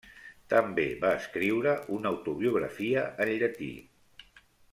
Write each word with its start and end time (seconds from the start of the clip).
També 0.53 0.85
va 1.03 1.11
escriure 1.17 1.75
una 1.99 2.13
autobiografia 2.15 3.05
en 3.27 3.35
llatí. 3.45 3.71